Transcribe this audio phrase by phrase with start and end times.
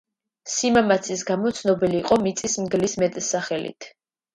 [0.53, 3.95] სიმამაცის გამო ცნობილი იყო „მიწის მგლის“ მეტსახელით.